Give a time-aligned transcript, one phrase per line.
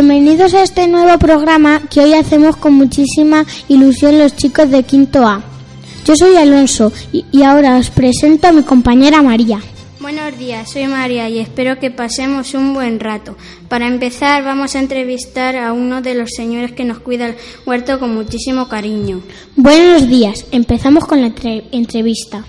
[0.00, 5.26] Bienvenidos a este nuevo programa que hoy hacemos con muchísima ilusión los chicos de Quinto
[5.26, 5.42] A.
[6.06, 9.58] Yo soy Alonso y, y ahora os presento a mi compañera María.
[9.98, 13.36] Buenos días, soy María y espero que pasemos un buen rato.
[13.68, 17.34] Para empezar, vamos a entrevistar a uno de los señores que nos cuida el
[17.66, 19.20] huerto con muchísimo cariño.
[19.56, 22.44] Buenos días, empezamos con la entre- entrevista.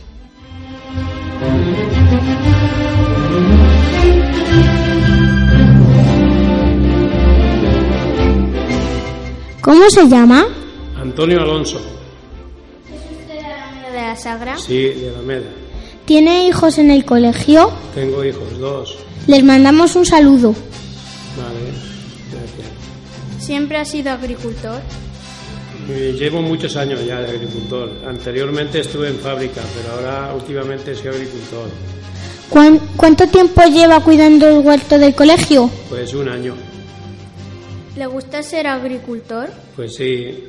[9.70, 10.48] ¿Cómo se llama?
[11.00, 11.80] Antonio Alonso.
[12.90, 14.58] de la Sagra?
[14.58, 15.46] Sí, de Alameda.
[16.06, 17.72] ¿Tiene hijos en el colegio?
[17.94, 18.98] Tengo hijos, dos.
[19.28, 20.54] Les mandamos un saludo.
[21.38, 21.60] Vale,
[22.32, 23.46] gracias.
[23.46, 24.82] ¿Siempre ha sido agricultor?
[25.88, 27.92] Eh, Llevo muchos años ya de agricultor.
[28.08, 31.70] Anteriormente estuve en fábrica, pero ahora últimamente soy agricultor.
[32.50, 35.70] ¿Cuán- ¿Cuánto tiempo lleva cuidando el huerto del colegio?
[35.90, 36.56] Pues un año.
[38.00, 39.50] ¿Le gusta ser agricultor?
[39.76, 40.46] Pues sí.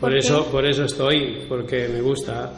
[0.00, 0.50] Por, ¿Por eso, qué?
[0.50, 2.52] por eso estoy, porque me gusta.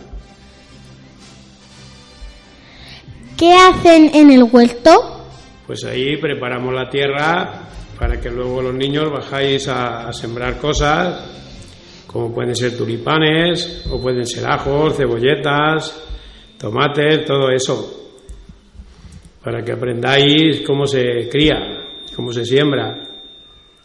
[3.36, 5.27] ¿Qué hacen en el huerto?
[5.67, 11.23] Pues ahí preparamos la tierra para que luego los niños bajáis a, a sembrar cosas,
[12.06, 15.95] como pueden ser tulipanes, o pueden ser ajos, cebolletas,
[16.58, 18.14] tomates, todo eso.
[19.45, 21.58] Para que aprendáis cómo se cría,
[22.17, 23.11] cómo se siembra.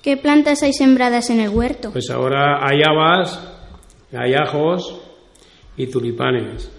[0.02, 1.92] ¿Qué plantas hay sembradas en el huerto?
[1.92, 3.40] Pues ahora hay habas,
[4.16, 5.00] hay ajos
[5.76, 6.72] y tulipanes.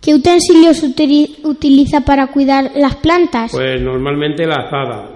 [0.00, 3.52] ¿Qué utensilios utili- utiliza para cuidar las plantas?
[3.52, 5.10] Pues normalmente la azada.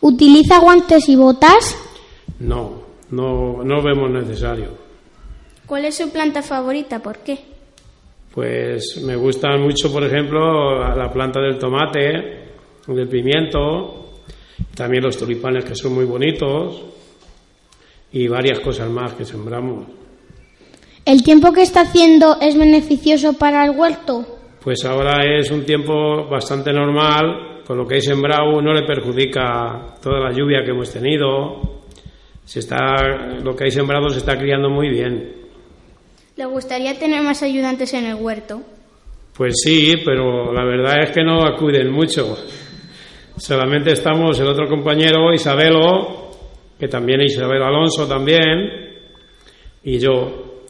[0.00, 1.76] ¿Utiliza guantes y botas?
[2.38, 4.68] No, no, no vemos necesario.
[5.66, 7.00] ¿Cuál es su planta favorita?
[7.00, 7.40] ¿Por qué?
[8.32, 12.52] Pues me gustan mucho, por ejemplo, la planta del tomate,
[12.86, 14.05] del pimiento,
[14.74, 16.82] también los tulipanes que son muy bonitos
[18.12, 19.86] y varias cosas más que sembramos.
[21.04, 24.26] ¿El tiempo que está haciendo es beneficioso para el huerto?
[24.62, 29.94] Pues ahora es un tiempo bastante normal, con lo que hay sembrado no le perjudica
[30.02, 31.82] toda la lluvia que hemos tenido.
[32.44, 32.76] Se está,
[33.42, 35.32] lo que hay sembrado se está criando muy bien.
[36.36, 38.60] ¿Le gustaría tener más ayudantes en el huerto?
[39.36, 42.36] Pues sí, pero la verdad es que no acuden mucho.
[43.36, 46.30] Solamente estamos el otro compañero, Isabelo,
[46.78, 48.96] que también es Isabel Alonso también,
[49.84, 50.62] y yo.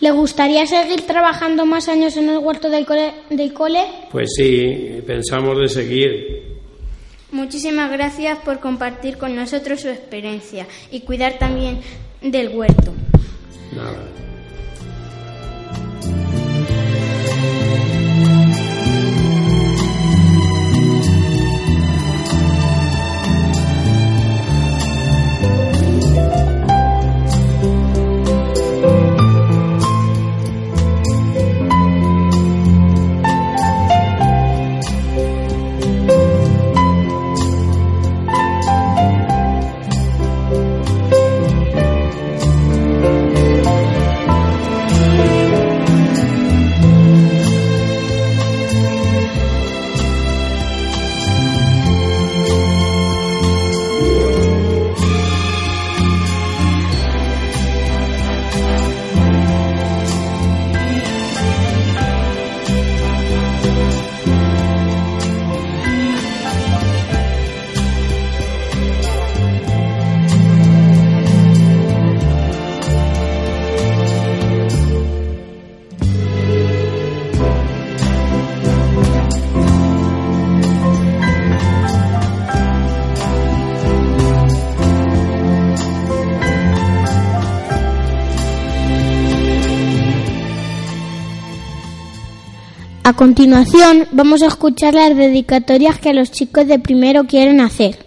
[0.00, 3.12] ¿Le gustaría seguir trabajando más años en el huerto del cole?
[3.30, 3.84] Del cole?
[4.10, 6.54] Pues sí, pensamos de seguir.
[7.30, 11.80] Muchísimas gracias por compartir con nosotros su experiencia y cuidar también
[12.22, 12.92] del huerto.
[13.74, 14.14] Nada.
[93.26, 98.04] Continuación vamos a escuchar las dedicatorias que los chicos de primero quieren hacer.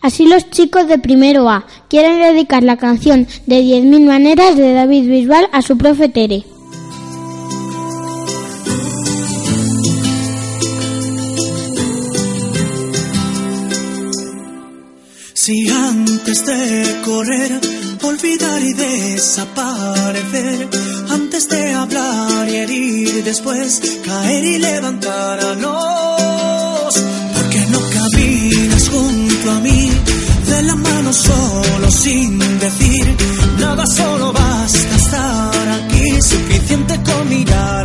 [0.00, 5.10] Así los chicos de primero A quieren dedicar la canción de 10.000 maneras de David
[5.10, 6.44] Bisbal a su profe Tere.
[15.34, 17.60] Si antes de correr,
[18.02, 20.68] olvidar y desaparecer,
[22.66, 25.68] después caer y levantarnos,
[27.34, 29.90] porque no caminas junto a mí,
[30.46, 33.16] de la mano solo sin decir
[33.58, 37.83] nada, solo basta estar aquí, suficiente con mirar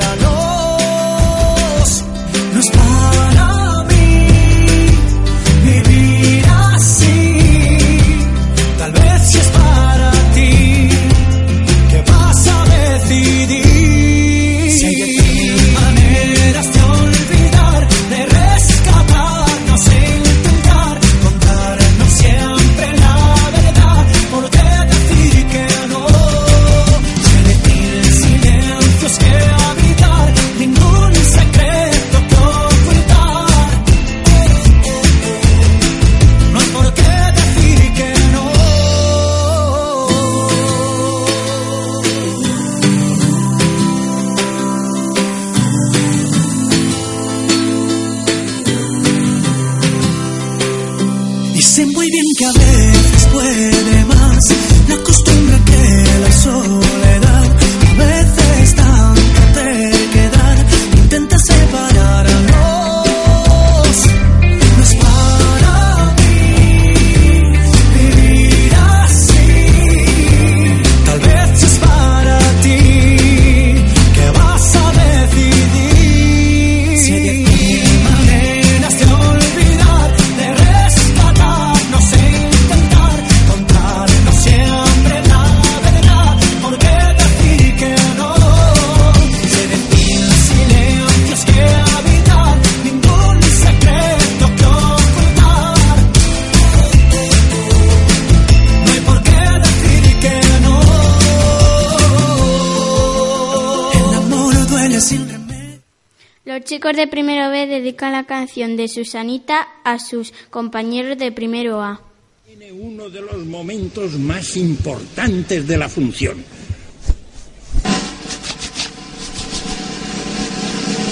[108.56, 112.02] de Susanita a sus compañeros de primero A.
[112.46, 116.44] Tiene uno de los momentos más importantes de la función.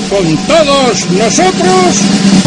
[0.09, 2.46] Con todos nosotros.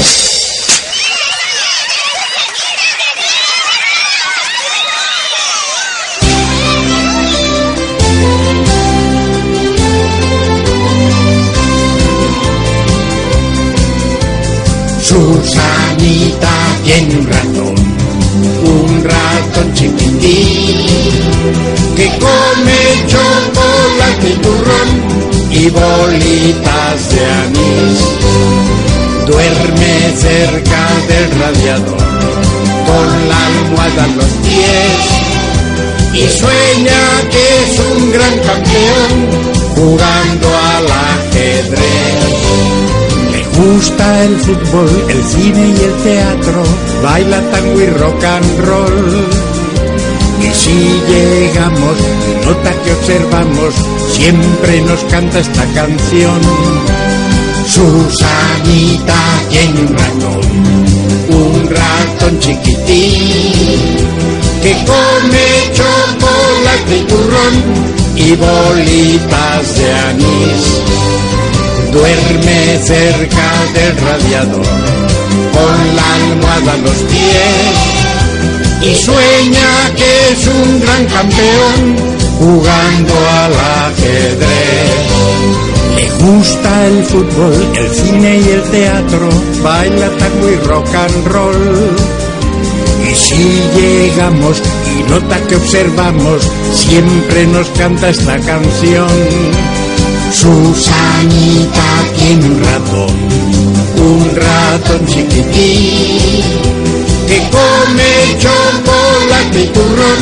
[31.26, 31.99] Radiador,
[32.87, 35.20] con la almohada en los pies,
[36.14, 42.31] y sueña que es un gran campeón jugando al ajedrez.
[43.32, 46.62] Le gusta el fútbol, el cine y el teatro,
[47.02, 49.26] baila tango y rock and roll.
[50.43, 51.96] Y si llegamos
[52.46, 53.75] nota que observamos,
[54.12, 57.10] siempre nos canta esta canción.
[57.80, 60.40] Susanita tiene un ratón,
[61.30, 63.96] un ratón chiquitín,
[64.62, 67.54] que come chocolate y turrón
[68.16, 70.64] y bolitas de anís.
[71.90, 74.66] Duerme cerca del radiador,
[75.54, 77.78] con la almohada a los pies,
[78.82, 81.96] y sueña que es un gran campeón
[82.40, 83.54] jugando al
[83.88, 85.20] ajedrez.
[86.00, 89.28] Le gusta el fútbol, el cine y el teatro,
[89.62, 91.97] baila tango y rock and roll.
[93.07, 94.62] Y si llegamos
[94.97, 96.42] y nota que observamos,
[96.75, 99.09] siempre nos canta esta canción.
[100.33, 103.16] Susanita tiene un ratón,
[103.97, 106.42] un ratón chiquitín,
[107.28, 110.21] que come chocolate y turrón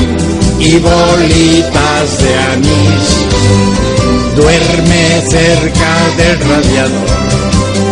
[0.58, 3.28] y bolitas de anís.
[4.34, 7.08] Duerme cerca del radiador,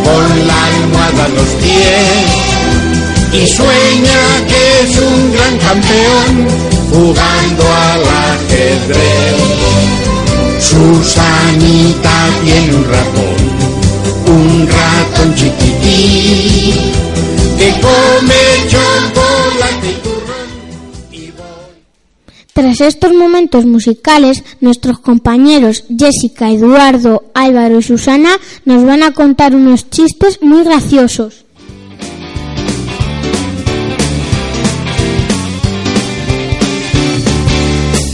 [0.04, 2.26] con la almohada a los pies,
[3.32, 6.46] y sueña que es un gran campeón
[6.92, 8.02] jugando al
[8.32, 9.36] ajedrez.
[10.60, 13.38] Susanita tiene un ratón,
[14.26, 16.92] un ratón chiquitín,
[17.58, 19.25] que come chocolate
[22.56, 28.30] Tras estos momentos musicales, nuestros compañeros Jessica, Eduardo, Álvaro y Susana
[28.64, 31.44] nos van a contar unos chistes muy graciosos.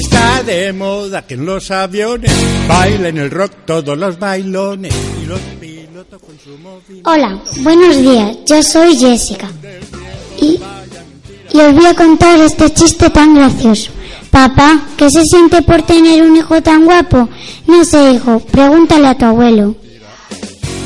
[0.00, 2.32] Está de moda que en los aviones
[2.66, 7.00] bailen el rock todos los bailones y los pilotos con su móvil.
[7.04, 9.48] Hola, buenos días, yo soy Jessica.
[10.40, 10.58] Y,
[11.52, 13.92] y os voy a contar este chiste tan gracioso.
[14.32, 17.28] Papá, ¿qué se siente por tener un hijo tan guapo?
[17.66, 19.76] No sé, hijo, pregúntale a tu abuelo.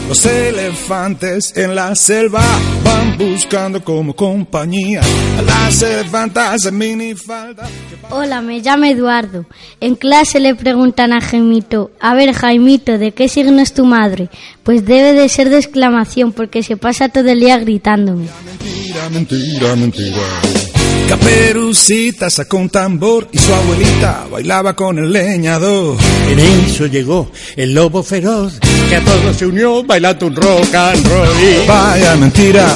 [0.08, 2.42] Los elefantes en la selva
[2.82, 5.00] van buscando como compañía
[5.38, 7.68] a las elefantas en minifalda.
[8.10, 9.46] Hola, me llamo Eduardo.
[9.80, 14.28] En clase le preguntan a Jaimito, a ver Jaimito, ¿de qué signo es tu madre?
[14.64, 18.26] Pues debe de ser de exclamación porque se pasa todo el día gritándome.
[18.44, 20.75] Mentira, mentira, mentira.
[21.08, 25.96] Caperucita sacó un tambor y su abuelita bailaba con el leñador.
[26.28, 28.58] En eso llegó el lobo feroz,
[28.88, 31.28] que a todos se unió bailando un rock and roll.
[31.40, 32.66] Y- Vaya mentira.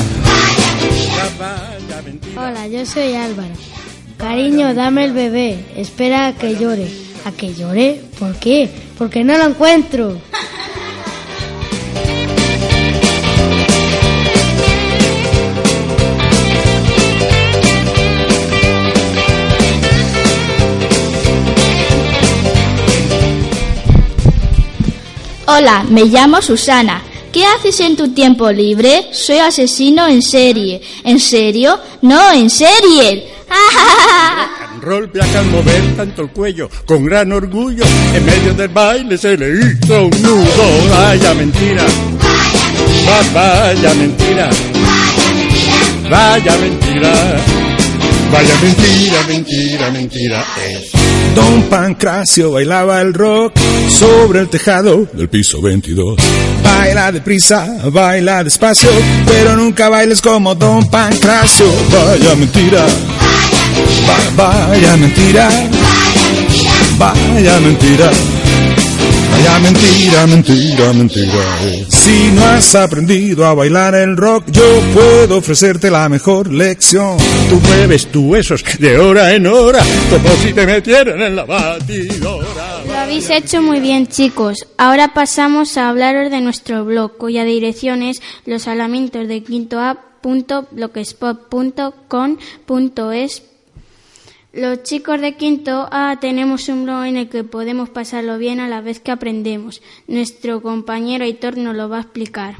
[1.38, 2.40] Vaya mentira.
[2.50, 3.50] Hola, yo soy Álvaro.
[4.16, 5.58] Cariño, dame el bebé.
[5.76, 6.86] Espera a que llore.
[7.24, 8.00] ¿A que llore?
[8.18, 8.68] ¿Por qué?
[8.96, 10.18] Porque no lo encuentro.
[25.60, 27.02] Hola, me llamo Susana.
[27.30, 29.08] ¿Qué haces en tu tiempo libre?
[29.12, 30.80] Soy asesino en serie.
[31.04, 31.78] ¿En serio?
[32.00, 33.28] No, en serie.
[34.80, 39.36] Roll black al mover tanto el cuello, con gran orgullo, en medio del baile se
[39.36, 40.88] le hizo un nudo.
[40.88, 41.84] Vaya mentira.
[43.06, 44.48] Va- Vaya mentira.
[46.08, 47.12] Vaya mentira.
[48.32, 50.44] Vaya mentira, mentira, mentira.
[50.66, 50.99] Es.
[51.34, 53.52] Don Pancracio bailaba el rock
[53.88, 56.16] sobre el tejado del piso 22.
[56.62, 58.90] Baila deprisa, baila despacio,
[59.26, 61.66] pero nunca bailes como Don Pancracio.
[61.92, 62.84] Vaya mentira.
[64.08, 65.48] Va- vaya mentira.
[65.50, 67.10] Vaya mentira.
[67.38, 68.10] Vaya mentira,
[70.26, 71.32] mentira, mentira.
[71.88, 77.16] Si no has aprendido a bailar el rock, yo puedo ofrecerte la mejor lección.
[77.48, 82.82] Tú mueves tus huesos de hora en hora, como si te metieran en la batidora.
[82.86, 84.66] Lo habéis hecho muy bien, chicos.
[84.78, 89.80] Ahora pasamos a hablaros de nuestro blog, cuya dirección es los alamientos de quinto.
[94.52, 98.66] Los chicos de quinto A tenemos un blog en el que podemos pasarlo bien a
[98.66, 99.80] la vez que aprendemos.
[100.08, 102.56] Nuestro compañero Aitor nos lo va a explicar.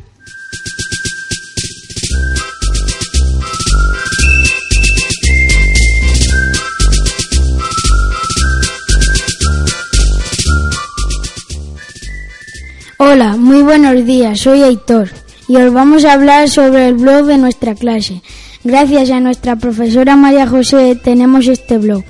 [12.98, 15.10] Hola, muy buenos días, soy Aitor
[15.48, 18.22] y os vamos a hablar sobre el blog de nuestra clase.
[18.62, 22.04] Gracias a nuestra profesora María José tenemos este blog.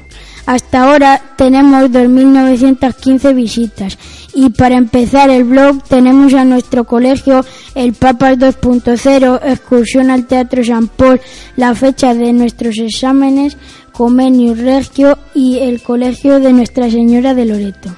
[0.47, 3.97] Hasta ahora tenemos 2.915 visitas
[4.35, 7.45] y para empezar el blog tenemos a nuestro colegio
[7.77, 11.21] el Papas 2.0, excursión al Teatro San Paul,
[11.57, 13.57] la fecha de nuestros exámenes,
[13.93, 17.95] Comenius Regio y el colegio de Nuestra Señora de Loreto.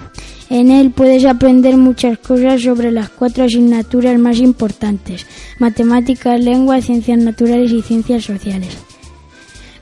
[0.52, 5.24] En él puedes aprender muchas cosas sobre las cuatro asignaturas más importantes,
[5.58, 8.76] matemáticas, lengua, ciencias naturales y ciencias sociales.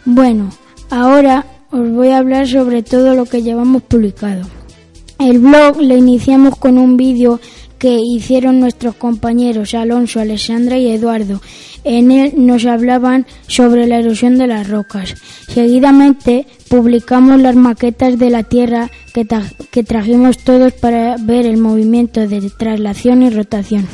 [0.05, 0.51] Bueno,
[0.89, 4.47] ahora os voy a hablar sobre todo lo que llevamos publicado.
[5.19, 7.41] El blog lo iniciamos con un vídeo
[7.81, 11.41] que hicieron nuestros compañeros Alonso, Alessandra y Eduardo.
[11.83, 15.15] En él nos hablaban sobre la erosión de las rocas.
[15.49, 21.57] Seguidamente publicamos las maquetas de la Tierra que, tra- que trajimos todos para ver el
[21.57, 23.89] movimiento de traslación y rotación.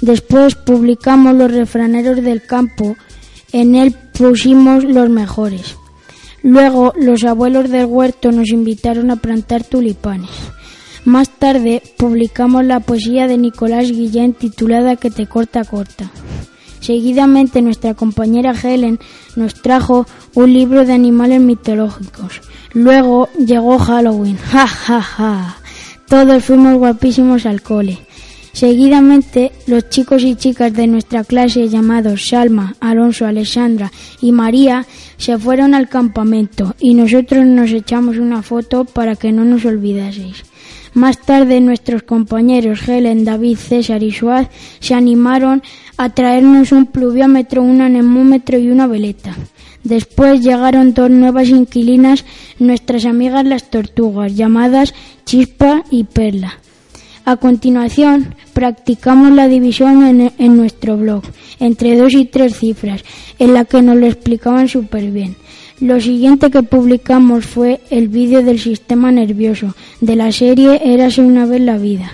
[0.00, 2.96] Después publicamos los refraneros del campo.
[3.52, 5.76] En él pusimos los mejores.
[6.42, 10.30] Luego los abuelos del huerto nos invitaron a plantar tulipanes.
[11.04, 16.10] Más tarde publicamos la poesía de Nicolás Guillén titulada Que te corta corta.
[16.80, 18.98] Seguidamente nuestra compañera Helen
[19.36, 22.40] nos trajo un libro de animales mitológicos.
[22.72, 24.38] Luego llegó Halloween.
[24.50, 25.56] Ja ja ja.
[26.08, 27.98] Todos fuimos guapísimos al cole.
[28.52, 34.86] Seguidamente, los chicos y chicas de nuestra clase llamados Salma, Alonso, Alessandra y María
[35.18, 40.49] se fueron al campamento y nosotros nos echamos una foto para que no nos olvidaseis.
[40.94, 44.48] Más tarde nuestros compañeros Helen, David, César y Suaz
[44.80, 45.62] se animaron
[45.96, 49.36] a traernos un pluviómetro, un anemómetro y una veleta.
[49.84, 52.24] Después llegaron dos nuevas inquilinas,
[52.58, 54.94] nuestras amigas las tortugas, llamadas
[55.24, 56.58] Chispa y Perla.
[57.24, 61.22] A continuación, practicamos la división en, en nuestro blog,
[61.60, 63.04] entre dos y tres cifras,
[63.38, 65.36] en la que nos lo explicaban súper bien.
[65.80, 71.46] Lo siguiente que publicamos fue el vídeo del sistema nervioso, de la serie Érase una
[71.46, 72.12] vez la vida.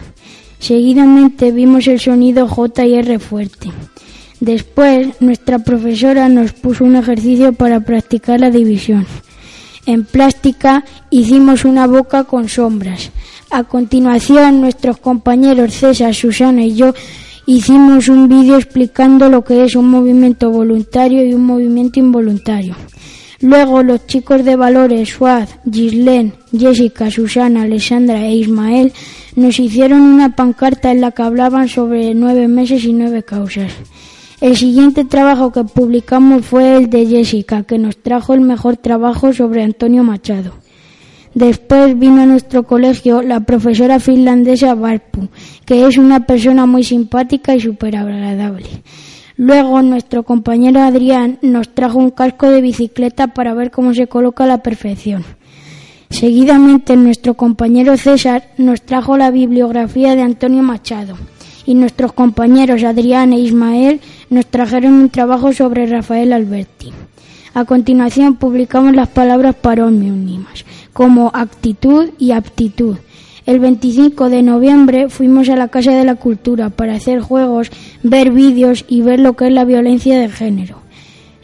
[0.61, 2.85] Seguidamente vimos el sonido J
[3.19, 3.73] fuerte.
[4.39, 9.05] Después, nuestra profesora nos puso un ejercicio para practicar la división.
[9.85, 13.11] En plástica hicimos una boca con sombras.
[13.51, 16.95] A continuación, nuestros compañeros César, Susana y yo
[17.47, 22.77] hicimos un vídeo explicando lo que es un movimiento voluntario y un movimiento involuntario.
[23.47, 28.93] Luego los chicos de valores Suad, Gislén, Jessica, Susana, Alessandra e Ismael
[29.37, 33.71] nos hicieron una pancarta en la que hablaban sobre nueve meses y nueve causas.
[34.41, 39.33] El siguiente trabajo que publicamos fue el de Jessica, que nos trajo el mejor trabajo
[39.33, 40.51] sobre Antonio Machado.
[41.33, 45.29] Después vino a nuestro colegio la profesora finlandesa Barpu,
[45.65, 48.67] que es una persona muy simpática y súper agradable.
[49.37, 54.45] Luego nuestro compañero Adrián nos trajo un casco de bicicleta para ver cómo se coloca
[54.45, 55.25] a la perfección.
[56.09, 61.17] Seguidamente nuestro compañero César nos trajo la bibliografía de Antonio Machado
[61.67, 64.01] y nuestros compañeros Adrián e Ismael
[64.31, 66.93] nos trajeron un trabajo sobre Rafael Alberti.
[67.53, 72.97] A continuación publicamos las palabras parónimos como actitud y aptitud.
[73.47, 77.71] El 25 de noviembre fuimos a la Casa de la Cultura para hacer juegos,
[78.03, 80.83] ver vídeos y ver lo que es la violencia de género.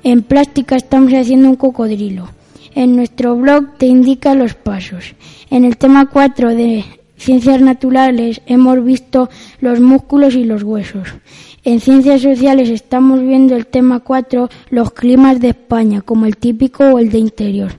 [0.02, 2.28] En plástica estamos haciendo un cocodrilo.
[2.74, 5.14] En nuestro blog te indica los pasos.
[5.48, 6.84] En el tema 4 de
[7.16, 9.30] Ciencias Naturales hemos visto
[9.60, 11.06] los músculos y los huesos.
[11.62, 16.82] En Ciencias Sociales estamos viendo el tema 4, los climas de España, como el típico
[16.82, 17.70] o el de interior.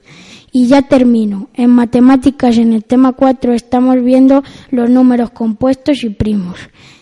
[0.54, 1.50] Y ya termino.
[1.56, 6.58] En matemáticas, en el tema 4, estamos viendo los números compuestos y primos.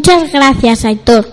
[0.05, 1.25] Muchas gracias, Aitor.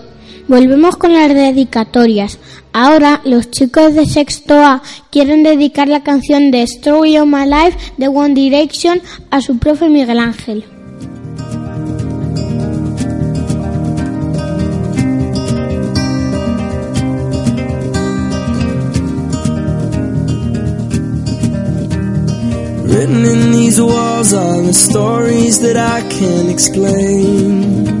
[0.47, 2.39] Volvemos con las dedicatorias.
[2.71, 7.77] Ahora los chicos de sexto A quieren dedicar la canción de Story of My Life
[7.97, 10.63] de One Direction a su profe Miguel Ángel.
[22.87, 24.33] Written in these walls
[24.73, 26.01] stories that I
[26.49, 28.00] explain.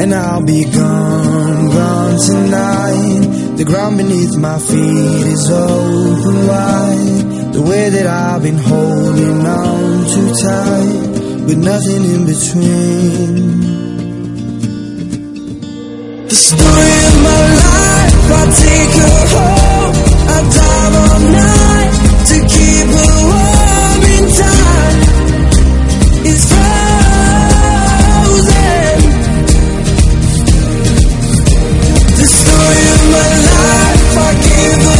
[0.00, 3.56] And I'll be gone, gone tonight.
[3.58, 7.52] The ground beneath my feet is open wide.
[7.52, 13.60] The way that I've been holding on too tight, with nothing in between.
[16.28, 19.96] The story of my life, I take her home.
[20.32, 21.92] I dive all night
[22.30, 25.09] to keep her warm in time.
[33.10, 34.99] My life, I give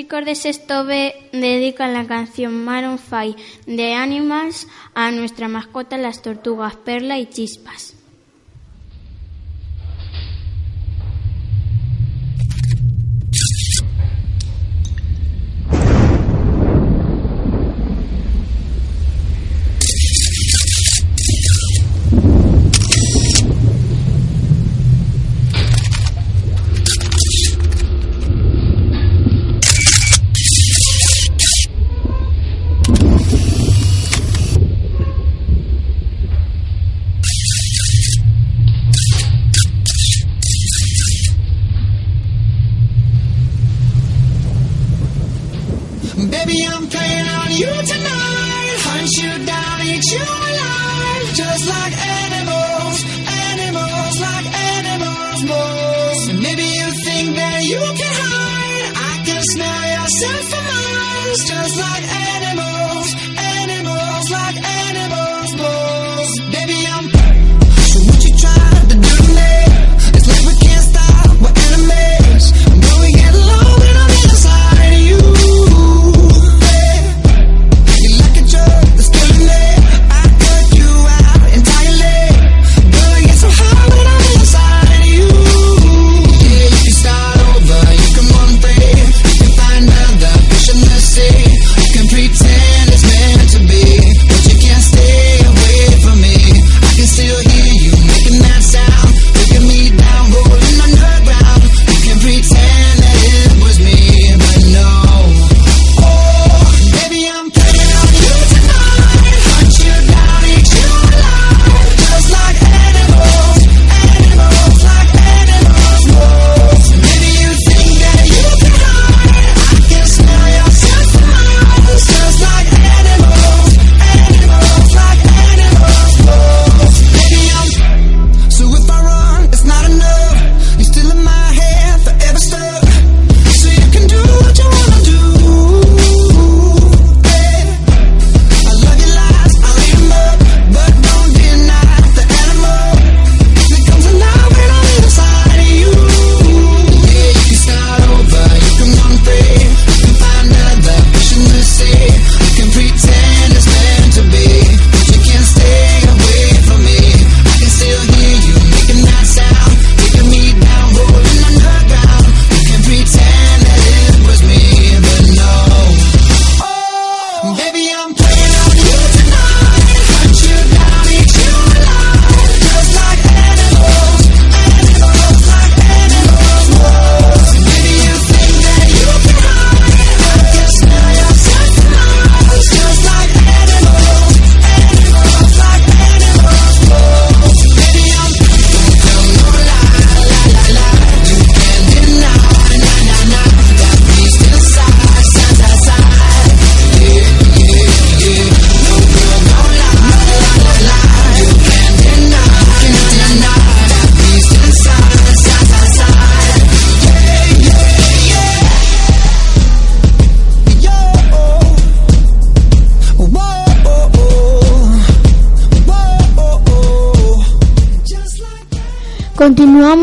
[0.00, 3.36] chicos de sexto B dedican la canción Maroon 5
[3.66, 7.99] de Animals a nuestra mascota las tortugas Perla y Chispas.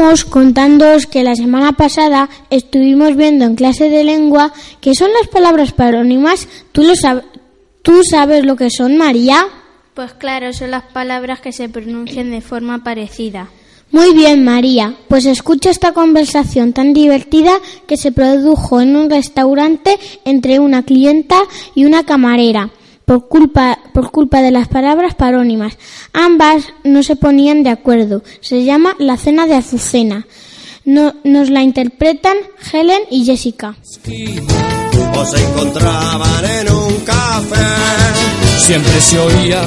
[0.08, 5.28] Continuamos contándoos que la semana pasada estuvimos viendo en clase de lengua que son las
[5.30, 6.48] palabras parónimas.
[6.72, 7.24] ¿Tú, lo sab-
[7.82, 9.46] ¿Tú sabes lo que son, María?
[9.94, 13.50] Pues claro, son las palabras que se pronuncian de forma parecida.
[13.92, 14.96] Muy bien, María.
[15.10, 17.52] Pues escucha esta conversación tan divertida
[17.86, 21.36] que se produjo en un restaurante entre una clienta
[21.76, 22.70] y una camarera
[23.08, 25.78] por culpa, por culpa de las palabras parónimas.
[26.12, 28.22] Ambas no se ponían de acuerdo.
[28.42, 30.28] Se llama La cena de Azucena.
[30.84, 32.36] No- nos la interpretan
[32.74, 33.76] Helen y Jessica.
[35.16, 37.66] o se encontraban en un café.
[38.60, 39.62] Siempre se oía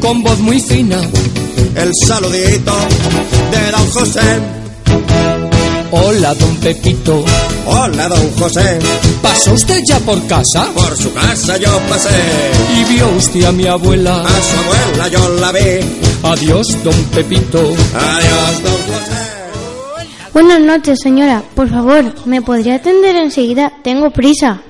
[0.00, 0.98] con voz muy fina
[1.76, 2.74] El saludito
[3.52, 4.20] de don José.
[5.94, 7.22] Hola, don Pepito.
[7.66, 8.78] Hola, don José.
[9.20, 10.72] ¿Pasó usted ya por casa?
[10.72, 12.08] Por su casa yo pasé.
[12.78, 14.22] ¿Y vio usted a mi abuela?
[14.22, 15.84] A su abuela yo la vi.
[16.22, 17.58] Adiós, don Pepito.
[17.58, 19.12] Adiós, don José.
[20.32, 21.42] Buenas noches, señora.
[21.54, 23.70] Por favor, ¿me podría atender enseguida?
[23.84, 24.62] Tengo prisa.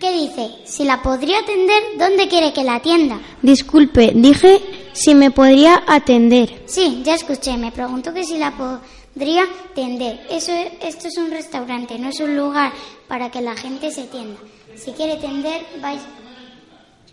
[0.00, 0.50] ¿Qué dice?
[0.64, 3.20] Si la podría atender, ¿dónde quiere que la atienda?
[3.42, 4.60] Disculpe, dije
[4.92, 6.64] si me podría atender.
[6.66, 7.56] Sí, ya escuché.
[7.56, 9.42] Me preguntó que si la podría podría
[9.74, 10.20] tender.
[10.30, 12.70] Eso, esto es un restaurante, no es un lugar
[13.08, 14.38] para que la gente se tienda.
[14.76, 16.00] Si quiere tender, vaya,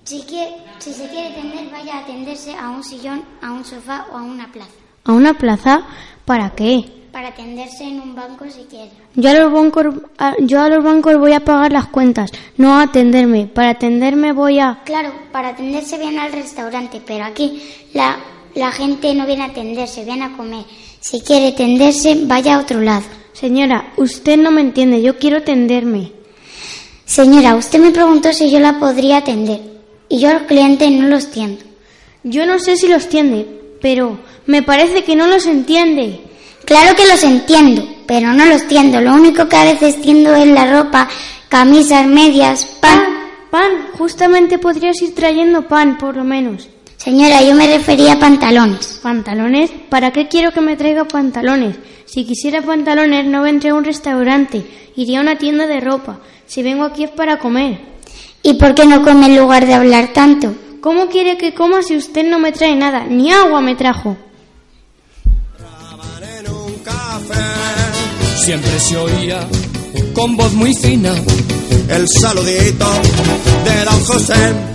[0.03, 4.05] si, quiere, si se quiere tender, vaya a tenderse a un sillón, a un sofá
[4.13, 4.69] o a una plaza.
[5.05, 5.81] ¿A una plaza?
[6.25, 6.85] ¿Para qué?
[7.11, 8.91] Para tenderse en un banco si quiere.
[9.15, 9.85] Yo a los bancos,
[10.19, 13.47] a- yo a los bancos voy a pagar las cuentas, no a atenderme.
[13.47, 14.81] Para atenderme voy a...
[14.85, 17.63] Claro, para atenderse viene al restaurante, pero aquí
[17.93, 18.17] la,
[18.53, 20.65] la gente no viene a atenderse, viene a comer.
[21.07, 23.03] Si quiere tenderse, vaya a otro lado.
[23.31, 26.11] Señora, usted no me entiende, yo quiero tenderme.
[27.05, 29.61] Señora, usted me preguntó si yo la podría atender.
[30.09, 31.63] Y yo al cliente no los tiendo.
[32.23, 33.45] Yo no sé si los tiende,
[33.83, 36.21] pero me parece que no los entiende.
[36.65, 38.99] Claro que los entiendo, pero no los tiendo.
[38.99, 41.07] Lo único que a veces tiendo es la ropa,
[41.49, 43.03] camisas, medias, pan.
[43.51, 46.67] Pan, justamente podrías ir trayendo pan, por lo menos.
[47.05, 48.99] Señora, yo me refería a pantalones.
[49.03, 49.69] ¿Pantalones?
[49.89, 51.75] ¿Para qué quiero que me traiga pantalones?
[52.07, 54.65] Si quisiera pantalones no vendría a un restaurante,
[54.95, 56.17] iría a una tienda de ropa.
[56.47, 57.79] Si vengo aquí es para comer.
[58.41, 60.55] ¿Y por qué no come en lugar de hablar tanto?
[60.81, 63.03] ¿Cómo quiere que coma si usted no me trae nada?
[63.03, 64.17] Ni agua me trajo.
[68.43, 69.47] Siempre se oía
[70.13, 71.13] con voz muy fina
[71.87, 72.87] el saludito
[73.63, 74.74] de don José.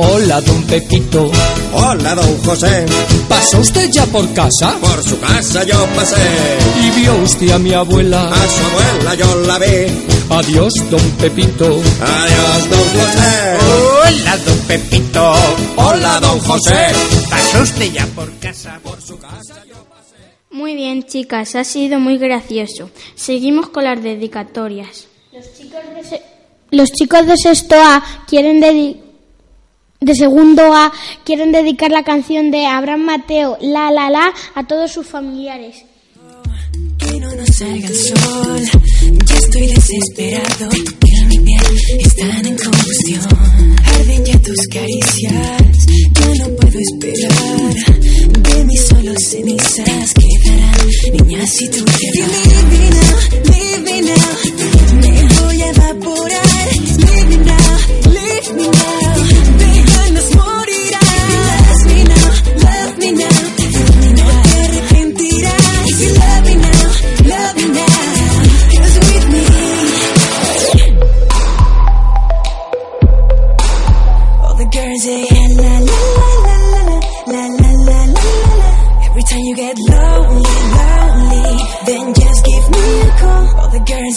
[0.00, 1.30] Hola, don Pepito.
[1.72, 2.86] Hola, don José.
[3.28, 4.76] ¿Pasó usted ya por casa?
[4.80, 6.16] Por su casa yo pasé.
[6.84, 8.28] ¿Y vio usted a mi abuela?
[8.28, 9.86] A su abuela yo la vi.
[10.30, 11.66] Adiós, don Pepito.
[11.66, 13.56] Adiós, don José.
[14.06, 15.32] Hola, don Pepito.
[15.76, 16.86] Hola, don José.
[17.28, 18.78] ¿Pasó usted ya por casa?
[18.82, 20.14] Por su casa yo pasé.
[20.50, 22.90] Muy bien, chicas, ha sido muy gracioso.
[23.16, 25.06] Seguimos con las dedicatorias.
[25.32, 26.22] Los chicos de, se-
[26.70, 29.00] los chicos de sexto A quieren dedi-
[30.00, 30.92] de segundo A
[31.24, 35.84] quieren dedicar la canción de Abraham Mateo La La La a todos sus familiares.
[36.98, 38.82] Que no nos salga el sol,
[39.24, 40.68] ya estoy desesperado,
[41.00, 41.62] pero mi piel
[42.00, 43.26] está en combustión.
[43.84, 47.74] Arden ya tus caricias, ya no puedo esperar.
[48.42, 52.38] De mí solo cenizas quedarán, niña, si tú te vas.
[53.48, 56.68] Leave me now, leave now, me voy a evaporar.
[56.98, 57.78] Leave me now,
[58.12, 59.07] leave me now,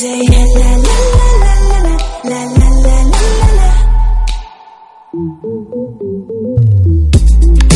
[0.02, 0.98] say la la la
[1.42, 1.96] la la la
[2.30, 3.70] la la la la la.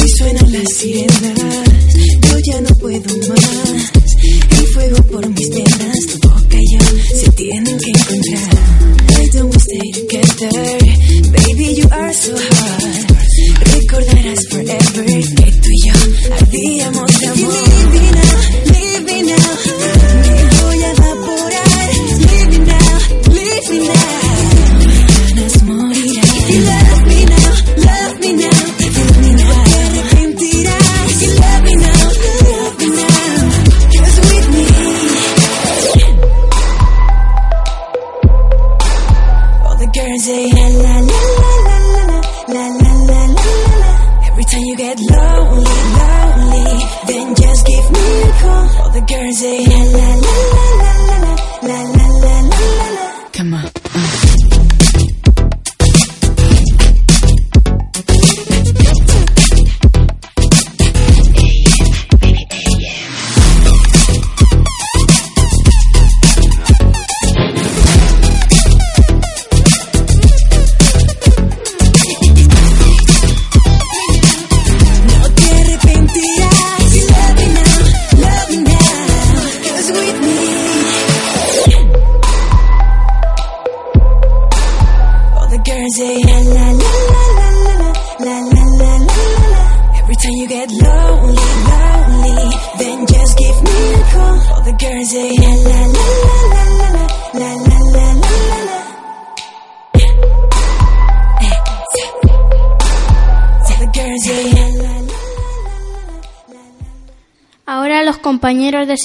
[0.03, 1.54] Y suenan las sirenas,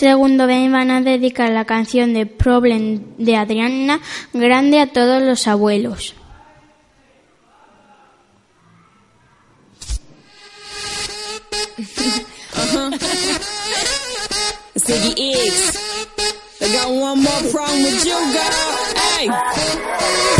[0.01, 4.01] segundo van a dedicar la canción de Problem de Adriana
[4.33, 6.15] Grande a todos los abuelos.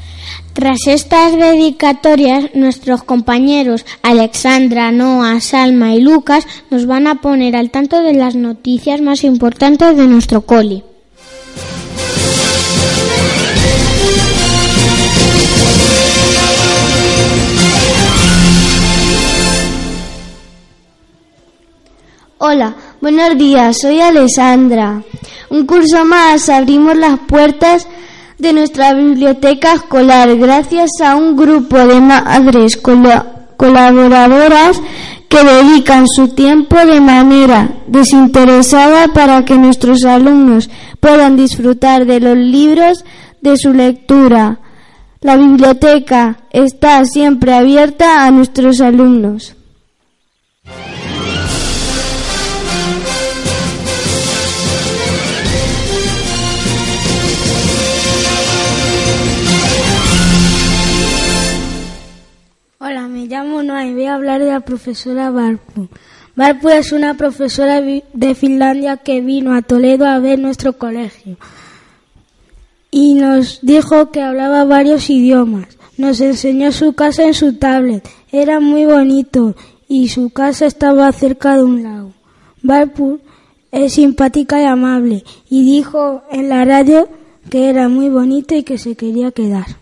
[0.61, 7.71] Tras estas dedicatorias, nuestros compañeros Alexandra, Noah, Salma y Lucas nos van a poner al
[7.71, 10.83] tanto de las noticias más importantes de nuestro coli.
[22.37, 25.01] Hola, buenos días, soy Alessandra.
[25.49, 27.87] Un curso más abrimos las puertas
[28.41, 34.81] de nuestra biblioteca escolar gracias a un grupo de madres colaboradoras
[35.29, 42.35] que dedican su tiempo de manera desinteresada para que nuestros alumnos puedan disfrutar de los
[42.35, 43.05] libros
[43.41, 44.57] de su lectura.
[45.21, 49.55] La biblioteca está siempre abierta a nuestros alumnos.
[63.21, 65.87] Me llamo Noa y voy a hablar de la profesora Barpu.
[66.35, 71.37] Barpu es una profesora de Finlandia que vino a Toledo a ver nuestro colegio
[72.89, 75.77] y nos dijo que hablaba varios idiomas.
[75.97, 78.09] Nos enseñó su casa en su tablet.
[78.31, 79.55] Era muy bonito
[79.87, 82.13] y su casa estaba cerca de un lago.
[82.63, 83.19] Barpu
[83.71, 87.07] es simpática y amable y dijo en la radio
[87.51, 89.80] que era muy bonito y que se quería quedar.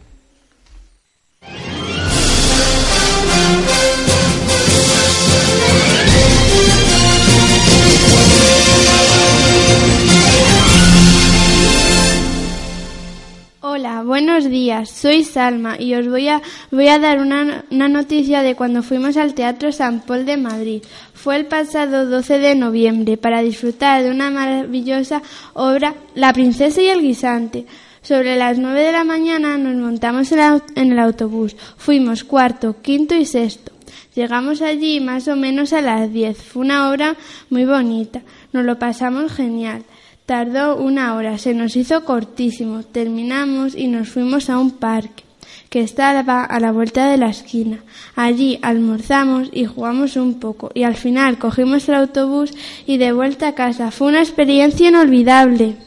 [14.04, 14.90] Buenos días.
[14.90, 16.42] Soy Salma y os voy a,
[16.72, 20.84] voy a dar una, una noticia de cuando fuimos al Teatro San Paul de Madrid.
[21.14, 25.22] Fue el pasado 12 de noviembre para disfrutar de una maravillosa
[25.54, 27.66] obra, La princesa y el guisante.
[28.02, 31.56] Sobre las 9 de la mañana nos montamos en el autobús.
[31.78, 33.72] Fuimos cuarto, quinto y sexto.
[34.16, 36.38] Llegamos allí más o menos a las 10.
[36.38, 37.16] Fue una obra
[37.50, 38.22] muy bonita.
[38.54, 39.84] Nos lo pasamos genial.
[40.30, 42.84] Tardó una hora, se nos hizo cortísimo.
[42.84, 45.24] Terminamos y nos fuimos a un parque
[45.72, 47.80] que estaba a la vuelta de la esquina.
[48.16, 52.52] Allí almorzamos y jugamos un poco y al final cogimos el autobús
[52.86, 53.90] y de vuelta a casa.
[53.90, 55.78] Fue una experiencia inolvidable.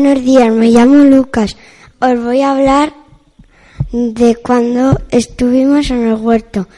[0.00, 1.56] Buenos días, me llamo Lucas.
[1.98, 2.94] Os voy a hablar
[3.90, 6.68] de cuando estuvimos en el huerto.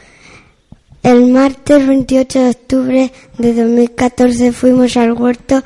[1.03, 5.61] El martes 28 de octubre de 2014 fuimos al huerto,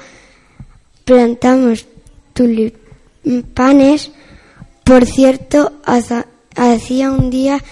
[1.06, 1.86] plantamos
[2.34, 4.12] tulipanes.
[4.84, 5.72] Por cierto,
[6.56, 7.64] hacía un día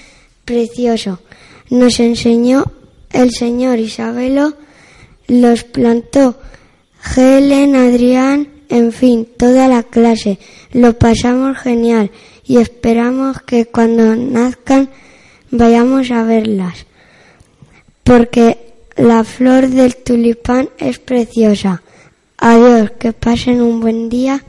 [0.46, 1.20] precioso.
[1.70, 2.72] Nos enseñó
[3.12, 4.54] el señor Isabelo,
[5.28, 6.40] los plantó
[7.18, 10.40] Helen, Adrián, en fin, toda la clase.
[10.72, 12.10] Lo pasamos genial
[12.44, 14.90] y esperamos que cuando nazcan
[15.52, 16.88] vayamos a verlas.
[18.04, 18.58] Porque
[18.96, 21.84] la flor del tulipán es preciosa.
[22.38, 24.44] Adiós, que pasen un buen día.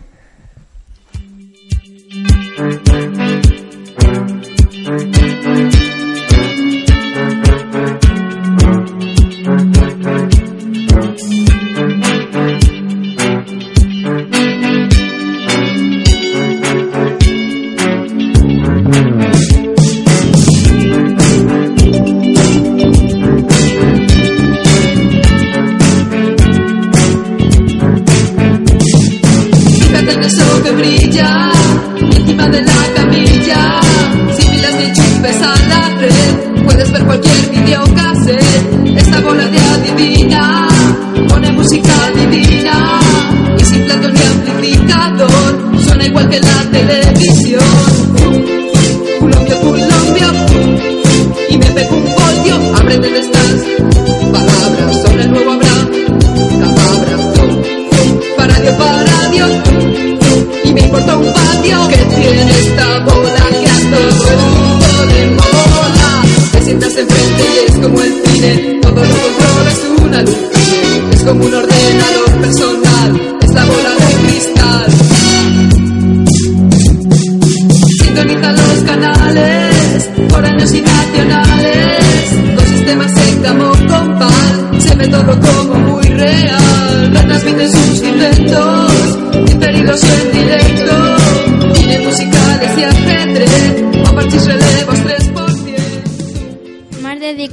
[32.50, 33.80] De la camilla.
[34.36, 38.96] Si miras ni chupes a la red, puedes ver cualquier videocassette.
[38.96, 40.68] Esta bola de adivina
[41.28, 43.00] pone música divina
[43.58, 47.93] y sin plato ni amplificador suena igual que la televisión.
[70.24, 74.92] Es como un ordenador personal, es la bola de cristal.
[78.02, 81.03] Sintoniza los canales, foráneos y nacionales,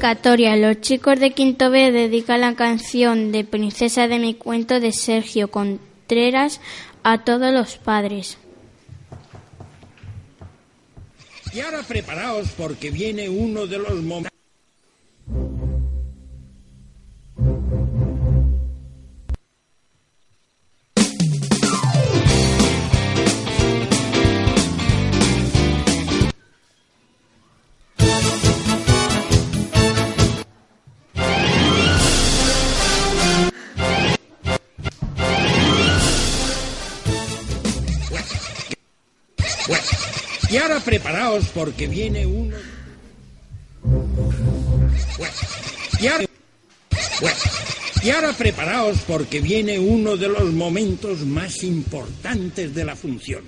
[0.01, 5.51] Los chicos de quinto B dedican la canción de Princesa de mi cuento de Sergio
[5.51, 6.59] Contreras
[7.03, 8.39] a todos los padres.
[11.53, 14.30] Y ahora preparaos porque viene uno de los momentos.
[41.31, 42.55] Preparaos porque viene uno.
[45.99, 46.25] Y ahora,
[48.03, 53.43] y ahora preparaos porque viene uno de los momentos más importantes de la función.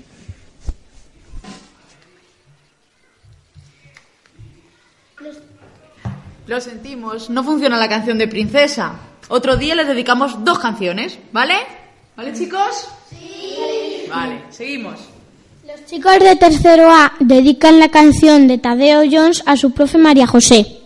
[6.45, 8.95] Lo sentimos, no funciona la canción de princesa.
[9.29, 11.55] Otro día les dedicamos dos canciones, ¿vale?
[12.15, 12.89] ¿Vale, chicos?
[13.09, 14.05] Sí.
[14.09, 15.12] Vale, seguimos.
[15.73, 20.27] Los chicos de tercero A dedican la canción de Tadeo Jones a su profe María
[20.27, 20.82] José.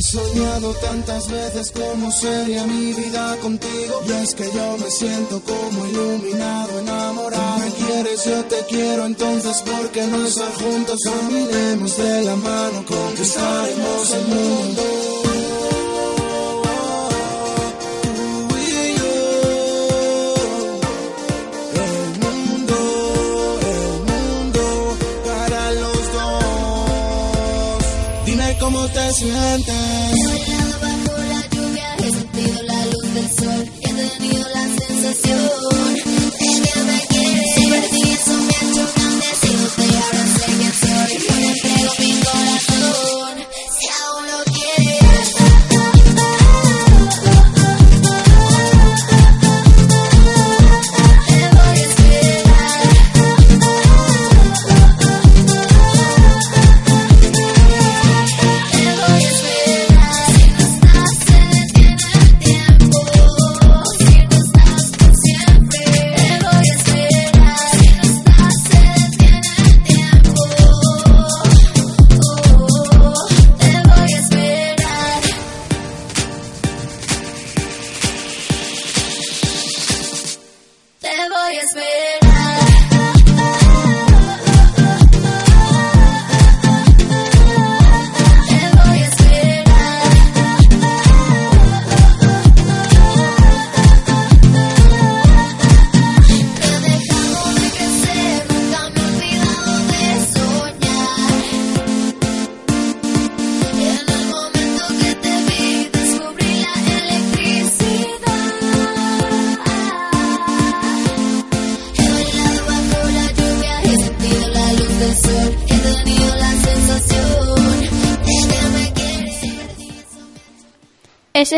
[0.00, 4.00] He soñado tantas veces cómo sería mi vida contigo.
[4.08, 7.58] Y es que yo me siento como iluminado, enamorado.
[7.58, 11.00] Me quieres, yo te quiero, entonces ¿por qué no estar juntos?
[11.04, 15.20] Caminemos de la mano, conquistaremos el mundo
[28.80, 30.29] Cómo te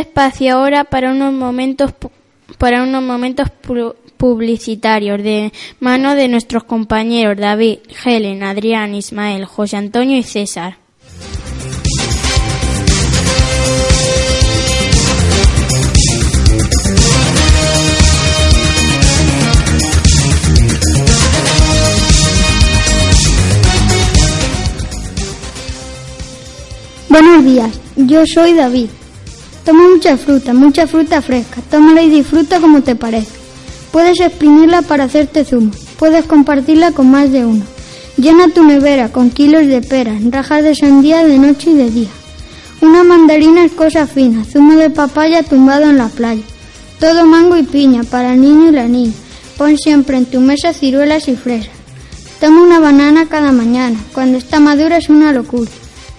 [0.02, 1.92] espacio ahora para unos momentos
[2.58, 9.76] para unos momentos pu- publicitarios de mano de nuestros compañeros David, Helen, Adrián, Ismael, José
[9.78, 10.76] Antonio y César.
[27.08, 28.88] Buenos días, yo soy David.
[29.64, 31.60] Toma mucha fruta, mucha fruta fresca.
[31.70, 33.34] Tómala y disfruta como te parezca.
[33.92, 35.70] Puedes exprimirla para hacerte zumo.
[35.98, 37.64] Puedes compartirla con más de uno.
[38.16, 42.08] Llena tu nevera con kilos de peras, rajas de sandía de noche y de día.
[42.80, 46.42] Una mandarina es cosa fina, zumo de papaya tumbado en la playa.
[46.98, 49.12] Todo mango y piña para el niño y la niña.
[49.56, 51.70] Pon siempre en tu mesa ciruelas y fresas.
[52.40, 53.98] Toma una banana cada mañana.
[54.12, 55.70] Cuando está madura es una locura.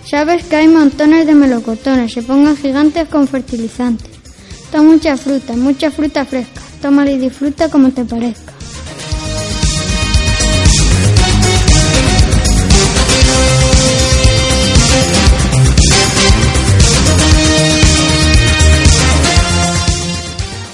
[0.06, 4.12] Sabes que hay montones de melocotones, se pongan gigantes con fertilizantes.
[4.72, 6.62] Toma mucha fruta, mucha fruta fresca.
[6.82, 8.54] Tómala y disfruta como te parezca.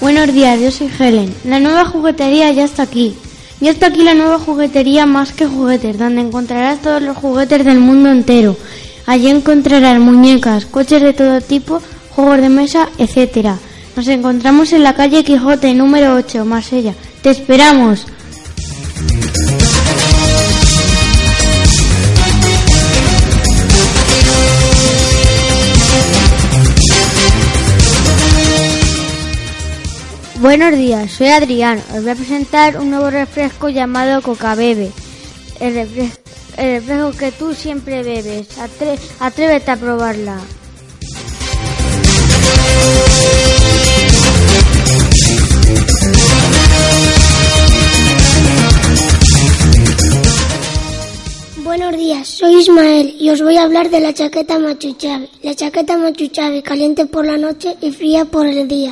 [0.02, 1.34] Buenos días, yo soy Helen.
[1.44, 3.16] La nueva juguetería ya está aquí.
[3.62, 7.80] Ya está aquí la nueva juguetería Más que Juguetes, donde encontrarás todos los juguetes del
[7.80, 8.56] mundo entero.
[9.12, 11.82] Allí encontrarás muñecas, coches de todo tipo,
[12.14, 13.54] juegos de mesa, etcétera.
[13.96, 16.94] Nos encontramos en la calle Quijote número 8, Marsella.
[17.24, 18.06] ¡Te esperamos!
[30.42, 31.82] Buenos días, soy Adrián.
[31.94, 34.92] Os voy a presentar un nuevo refresco llamado Coca Bebe.
[35.60, 36.18] El, refres-
[36.60, 38.48] el refresco que tú siempre bebes.
[38.58, 40.38] Atre- atrévete a probarla.
[51.64, 55.30] Buenos días, soy Ismael y os voy a hablar de la chaqueta machuchavi.
[55.44, 58.92] La chaqueta machuchavi, caliente por la noche y fría por el día.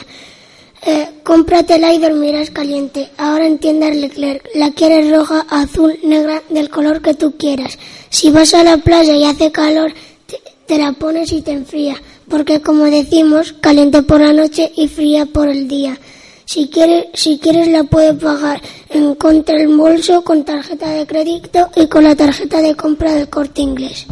[0.86, 3.09] Eh, cómpratela y dormirás caliente.
[3.17, 4.47] Ahora en tiendas Leclerc.
[4.55, 7.78] La quieres roja, azul, negra, del color que tú quieras.
[8.09, 9.93] Si vas a la playa y hace calor,
[10.25, 11.95] te, te la pones y te enfría.
[12.30, 15.97] Porque como decimos, caliente por la noche y fría por el día.
[16.45, 21.69] Si quieres, si quieres la puedes pagar en contra el bolso con tarjeta de crédito
[21.75, 24.07] y con la tarjeta de compra del corte inglés.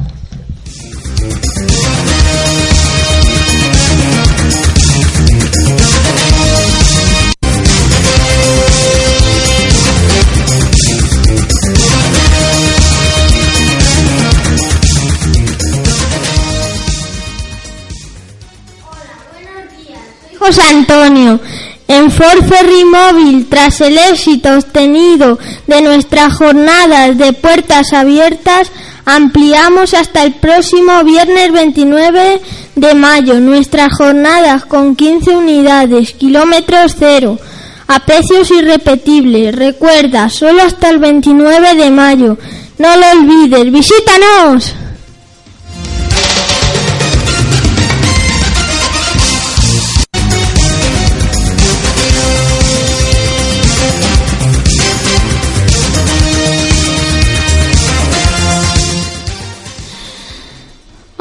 [20.45, 21.39] Antonio,
[21.87, 28.71] en Ford Ferry Móvil, tras el éxito obtenido de nuestras jornadas de puertas abiertas,
[29.05, 32.41] ampliamos hasta el próximo viernes 29
[32.75, 37.39] de mayo nuestras jornadas con 15 unidades, kilómetros cero,
[37.87, 39.55] a precios irrepetibles.
[39.55, 42.37] Recuerda, solo hasta el 29 de mayo.
[42.77, 44.75] No lo olvides, visítanos.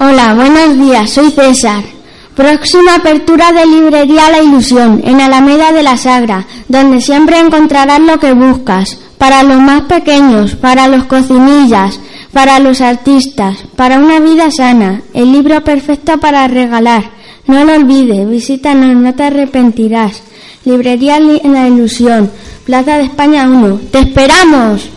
[0.05, 1.83] Hola, buenos días, soy César.
[2.35, 8.19] Próxima apertura de librería La Ilusión, en Alameda de la Sagra, donde siempre encontrarás lo
[8.19, 8.99] que buscas.
[9.19, 12.01] Para los más pequeños, para los cocinillas,
[12.33, 17.05] para los artistas, para una vida sana, el libro perfecto para regalar.
[17.47, 20.23] No lo olvides, visítanos, no te arrepentirás.
[20.65, 22.31] Librería Li- La Ilusión,
[22.67, 23.81] Plaza de España 1.
[23.93, 24.89] ¡Te esperamos!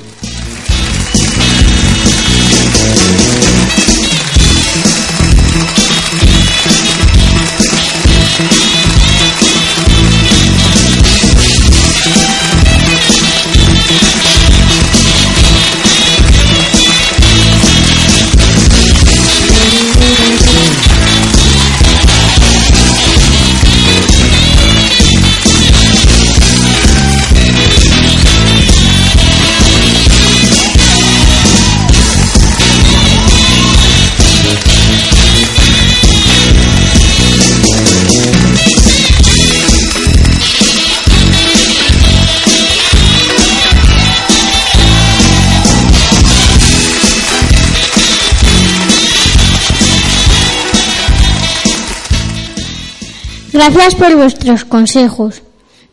[53.69, 55.41] Gracias por vuestros consejos.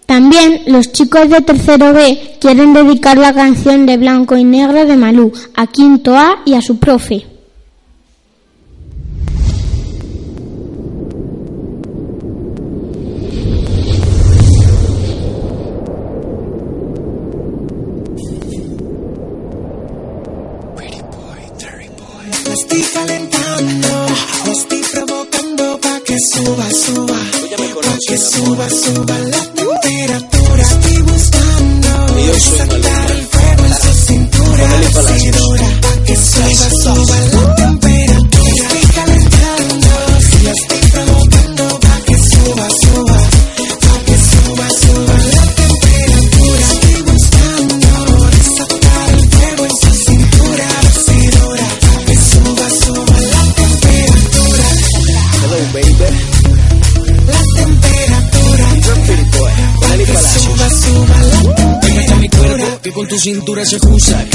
[0.06, 4.96] También los chicos de tercero B quieren dedicar la canción de Blanco y Negro de
[4.96, 7.33] Malú a quinto A y a su profe.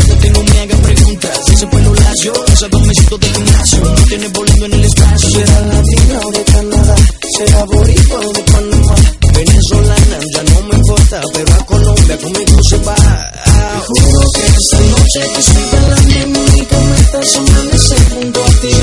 [0.08, 1.40] No tengo me haga preguntas.
[1.46, 3.84] Si ese pelo lacio, esos dos mesitos de gimnasio.
[3.84, 5.30] No tienes volando en el espacio.
[5.30, 6.96] Será latina o de Canadá,
[7.38, 8.96] será boricua o de Panamá.
[9.34, 11.22] Venezolana, ya no me importa.
[11.34, 12.96] Pero a Colombia conmigo se va.
[12.96, 18.48] Te juro que esta noche que estoy bailando mi única meta es amanecer junto a
[18.62, 18.74] ti.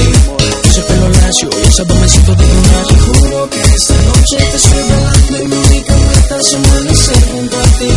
[0.64, 2.97] Ese pelo lacio y esos dos mesitos de gimnasio.
[2.97, 7.62] Te juro que esta noche que estoy bailando mi única meta es amanecer junto a
[7.79, 7.91] ti.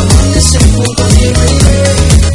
[0.00, 2.31] Amanecer junto a ti, baby.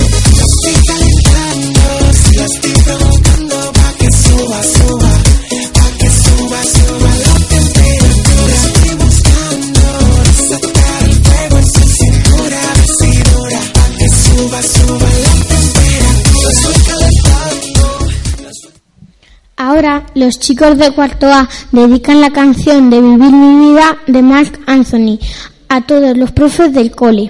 [19.57, 24.59] Ahora los chicos de cuarto A dedican la canción de Vivir mi vida de Mark
[24.67, 25.19] Anthony
[25.67, 27.29] a todos los profes del cole.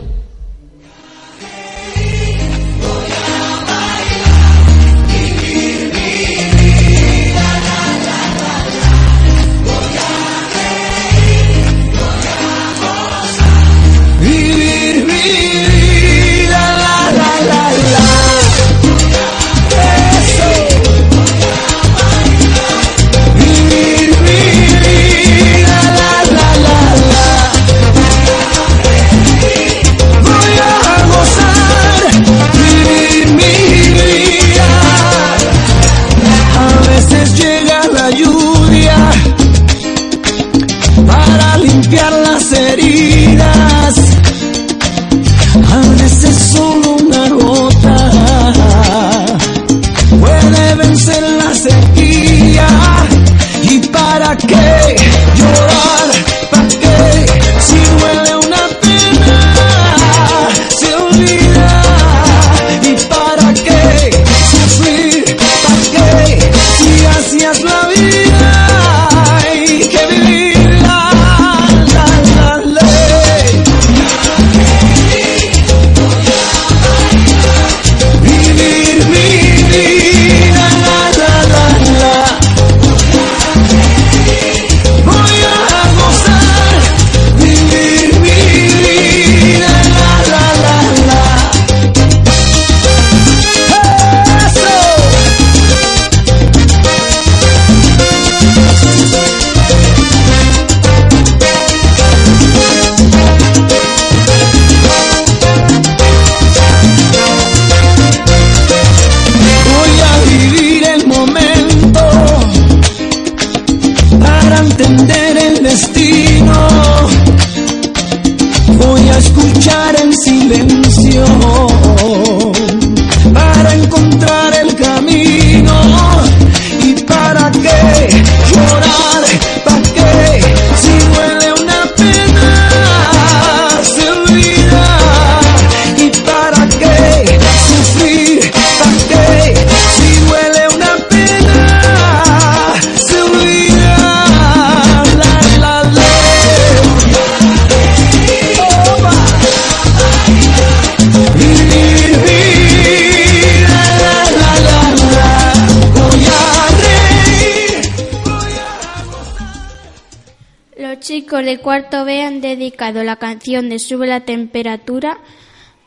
[161.27, 165.19] chicos de cuarto B han dedicado la canción de Sube la temperatura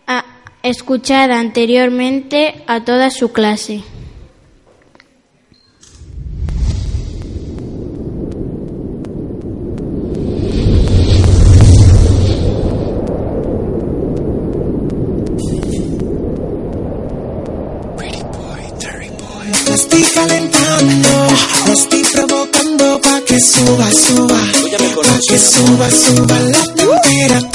[0.07, 0.27] a
[0.63, 3.83] escuchada anteriormente a toda su clase.
[17.97, 18.13] boy,
[19.73, 21.10] Estoy calentando
[23.41, 24.39] suba, suba,
[25.03, 27.50] pa' que suba, suba la temperatura.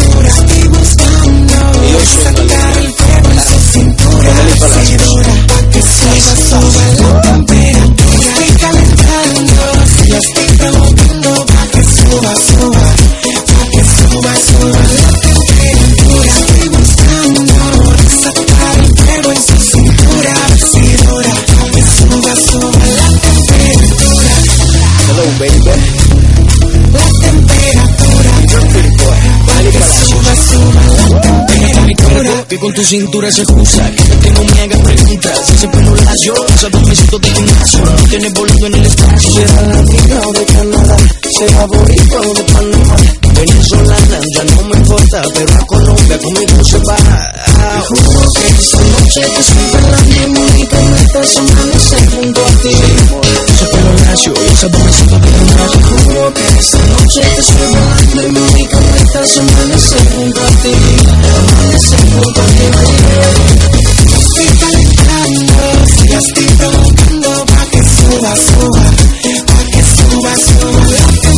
[32.59, 35.39] Con tu cintura se excusa, que no me hagas preguntas.
[35.45, 39.31] Si ese pelo lacio, esos dos mesitos de gimnasio, no tienes volando en el espacio.
[39.31, 40.97] Será latina o de Canadá,
[41.37, 42.95] será boricua o de Panamá.
[43.35, 46.97] Venezolana, ya no me importa, pero a Colombia conmigo se va.
[47.55, 52.73] Te juro que esta noche te estoy bailando y prometas amanecer junto a ti.
[53.47, 55.79] Ese pelo lacio, esos dos mesitos de gimnasio.
[55.79, 60.73] Te juro que esta noche te estoy bailando y prometas amanecer junto a ti.
[61.49, 62.65] Amanecer junto a ti.
[64.15, 65.53] Estoy calentando,
[66.17, 68.85] estoy provocando pa' que suba, suba,
[69.45, 71.34] pa' que suba, suba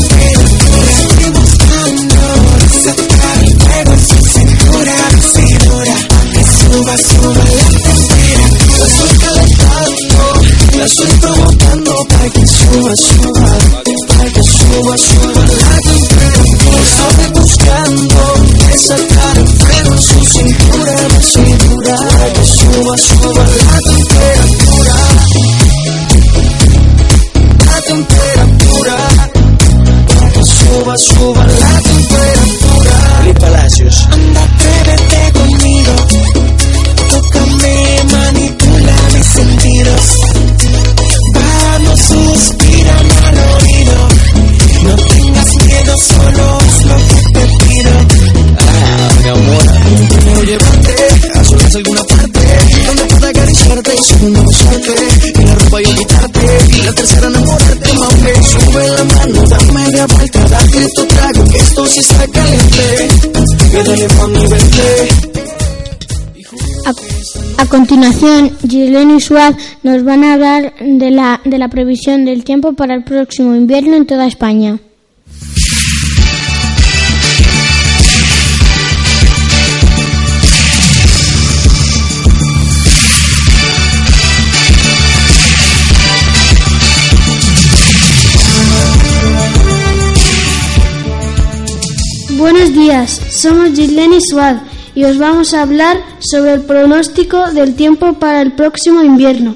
[67.58, 72.44] A, continuación, Gislene y Suaz nos van a hablar de la, de la previsión del
[72.44, 74.78] tiempo para el próximo invierno en toda España.
[92.58, 94.58] Buenos días, somos Gislene y Suad
[94.96, 99.56] y os vamos a hablar sobre el pronóstico del tiempo para el próximo invierno.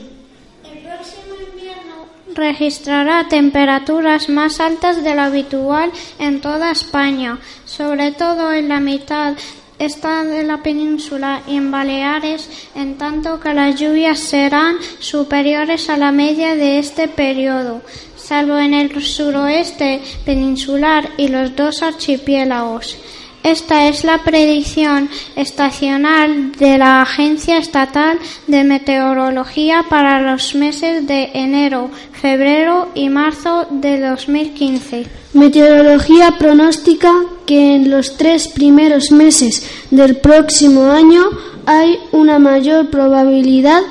[2.35, 9.33] registrará temperaturas más altas de lo habitual en toda España, sobre todo en la mitad
[9.79, 15.97] esta de la península y en Baleares, en tanto que las lluvias serán superiores a
[15.97, 17.81] la media de este periodo,
[18.23, 22.97] salvo en el suroeste peninsular y los dos archipiélagos.
[23.43, 31.31] Esta es la predicción estacional de la Agencia Estatal de Meteorología para los meses de
[31.33, 35.07] enero, febrero y marzo de 2015.
[35.33, 37.11] Meteorología pronostica
[37.47, 41.23] que en los tres primeros meses del próximo año
[41.65, 43.81] hay una mayor probabilidad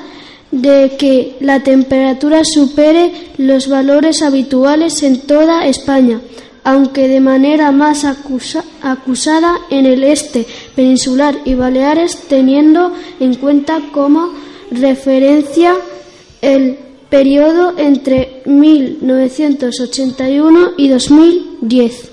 [0.51, 6.19] que la temperatura supere los valores habituales en toda España,
[6.63, 10.45] aunque de manera más acusa- acusada en el este
[10.75, 14.29] peninsular y Baleares, teniendo en cuenta como
[14.71, 15.73] referencia
[16.41, 16.77] el
[17.09, 22.10] periodo entre 1981 y 2010.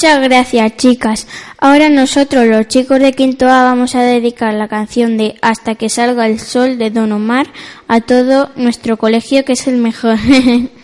[0.00, 1.26] Muchas gracias, chicas.
[1.58, 5.88] Ahora nosotros, los chicos de Quinto A, vamos a dedicar la canción de Hasta que
[5.88, 7.48] salga el sol de Don Omar
[7.88, 10.16] a todo nuestro colegio, que es el mejor.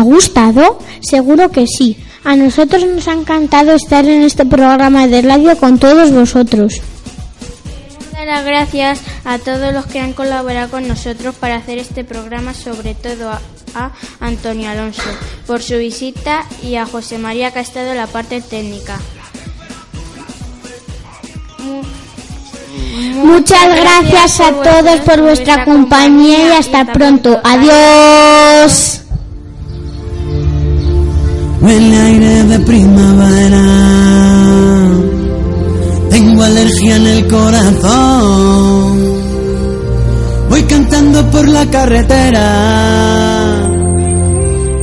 [0.00, 0.78] ha gustado?
[1.00, 1.96] Seguro que sí.
[2.24, 6.74] A nosotros nos ha encantado estar en este programa de radio con todos vosotros.
[7.70, 12.04] Queremos dar las gracias a todos los que han colaborado con nosotros para hacer este
[12.04, 13.40] programa, sobre todo a,
[13.74, 15.02] a Antonio Alonso
[15.46, 18.98] por su visita y a José María que ha estado en la parte técnica.
[23.14, 27.40] Muchas gracias a todos por vuestra compañía y hasta pronto.
[27.44, 29.02] Adiós
[31.60, 33.64] huele aire de primavera.
[36.10, 39.00] Tengo alergia en el corazón.
[40.48, 42.46] Voy cantando por la carretera.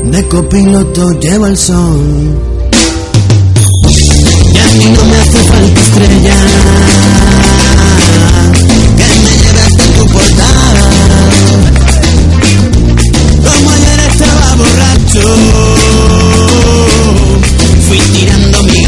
[0.05, 2.39] De copiloto llevo el sol.
[4.53, 6.35] Y a mí no me hace falta estrella.
[8.97, 10.77] Que me llevaste tu portal.
[13.43, 15.96] Como ayer estaba borracho
[17.87, 18.86] fui tirando mi